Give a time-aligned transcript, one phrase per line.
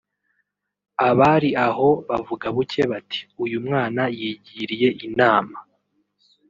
[1.07, 5.57] Abari aho bavuga buke bati "Uyu mwana yigiriye inama